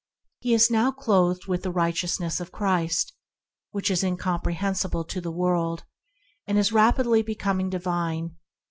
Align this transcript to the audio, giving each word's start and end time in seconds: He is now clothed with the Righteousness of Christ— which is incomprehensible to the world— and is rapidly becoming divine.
He 0.39 0.55
is 0.55 0.71
now 0.71 0.89
clothed 0.89 1.45
with 1.45 1.61
the 1.61 1.69
Righteousness 1.69 2.39
of 2.39 2.51
Christ— 2.51 3.13
which 3.71 3.91
is 3.91 4.03
incomprehensible 4.03 5.03
to 5.03 5.21
the 5.21 5.29
world— 5.29 5.83
and 6.47 6.57
is 6.57 6.71
rapidly 6.71 7.21
becoming 7.21 7.69
divine. 7.69 8.35